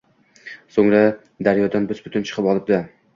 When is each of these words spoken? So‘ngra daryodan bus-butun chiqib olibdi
So‘ngra 0.77 1.01
daryodan 1.49 1.85
bus-butun 1.91 2.25
chiqib 2.31 2.49
olibdi 2.55 2.81